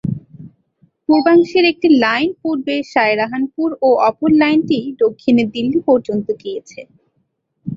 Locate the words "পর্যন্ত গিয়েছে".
5.87-6.79